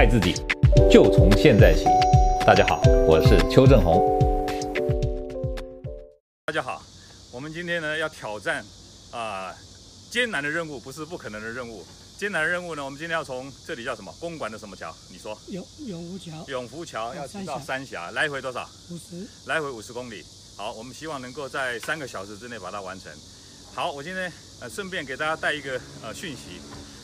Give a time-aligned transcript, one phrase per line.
[0.00, 0.32] 爱自己，
[0.90, 1.84] 就从现在起。
[2.46, 4.00] 大家好，我是邱正洪。
[6.46, 6.82] 大家好，
[7.30, 8.64] 我们今天呢要挑战
[9.10, 9.54] 啊、呃、
[10.10, 11.84] 艰难的任务，不是不可能的任务。
[12.16, 14.10] 艰难的任务呢，我们今天要从这里叫什么？
[14.18, 14.90] 公馆的什么桥？
[15.10, 15.38] 你说？
[15.48, 16.44] 永永福桥。
[16.48, 18.66] 永福桥要骑到三峡，来回多少？
[18.90, 19.28] 五十。
[19.44, 20.24] 来回五十公里。
[20.56, 23.12] 好，我们希望能够在三个小时之内把它完成。
[23.74, 24.32] 好，我今天
[24.62, 26.58] 呃顺便给大家带一个呃讯息。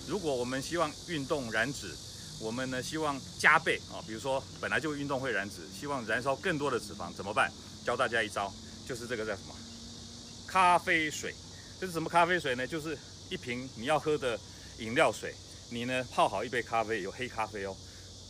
[0.08, 1.88] 如果我们希望运动燃脂，
[2.38, 7.52] 我们呢希望加倍啊，比如说本来就运动会燃脂，希望燃烧更多的脂肪，怎么办？
[7.84, 8.52] 教大家一招，
[8.86, 9.54] 就是这个叫什么？
[10.46, 11.34] 咖啡水。
[11.78, 12.66] 这是什么咖啡水呢？
[12.66, 12.96] 就是
[13.28, 14.38] 一瓶你要喝的
[14.78, 15.34] 饮料水，
[15.68, 17.77] 你呢泡好一杯咖啡，有黑咖啡哦，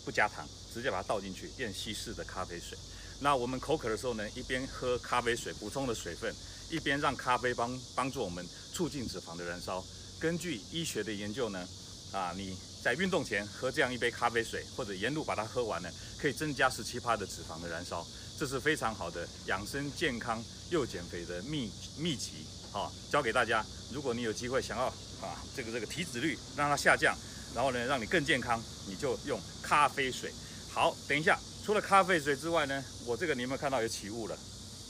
[0.04, 0.44] 不加糖，
[0.74, 2.76] 直接把它倒进去，变稀释的咖啡水。
[3.20, 6.34] 那我们口渴的时候呢，一边喝咖啡水补充的水分，
[6.70, 9.84] 一边让咖啡帮帮助我们促进脂肪的燃烧。
[10.18, 11.68] 根据医学的研究呢，
[12.12, 18.06] 啊，你在运动前喝这样一杯咖啡水，或者沿路把它喝完呢，可以增加十七趴的脂肪的燃烧，
[18.38, 23.64] 这是非常好的养生健康又减肥的秘秘籍，好，教给大家。
[23.92, 24.86] 如果你有机会想要
[25.20, 27.16] 啊，这个这个体脂率让它下降，
[27.54, 30.32] 然后呢，让你更健康，你就用咖啡水。
[30.70, 34.38] 好，等一下，除了咖啡水之外呢，我这个你有没有看到有起雾了？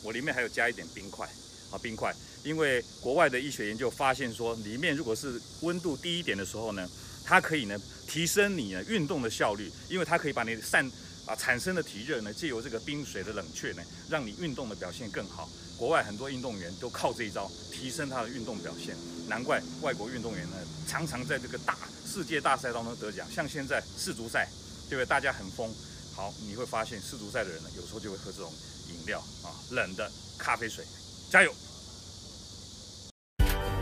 [0.02, 1.28] 我里面还有加一点冰块。
[1.70, 2.14] 啊，冰块，
[2.44, 6.88] 因为国外的医学研究发现说，里面如果是温度低一点的时候呢，
[7.24, 10.90] 它可以呢提升你呢运动的效率，因为它可以把你散
[11.26, 15.48] 啊产生的体热呢，借由这个冰水的冷却呢，让你运动的表现更好。
[15.76, 18.96] 国外很多运动员都靠这一招提升他的运动表现，
[19.28, 20.56] 难怪外国运动员呢
[20.88, 23.26] 常常在这个大世界大赛当中得奖。
[23.30, 24.48] 像现在世足赛，
[24.88, 25.06] 对不对？
[25.06, 25.70] 大家很疯。
[26.14, 28.50] 好，你会发现世足赛的人呢，有时候就会喝这种
[28.88, 30.82] 饮料啊，冷的咖啡水。
[31.30, 31.50] 加油！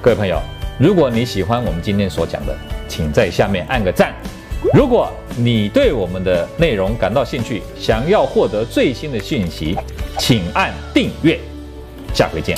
[0.01, 0.41] 各位朋友，
[0.79, 2.57] 如果你喜欢我们今天所讲的，
[2.89, 4.15] 请在下面按个赞。
[4.73, 9.77] 如果你对我们的内容感到兴趣，想要获得最新的讯息，
[10.19, 11.39] 请按订阅。
[12.15, 12.57] 下回见。